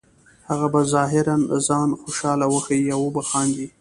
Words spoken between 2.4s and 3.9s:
وښیې او وبه خاندي